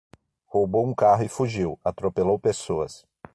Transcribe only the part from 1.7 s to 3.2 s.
atropelou pessoas